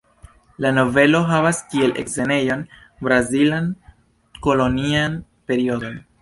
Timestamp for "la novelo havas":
0.63-1.59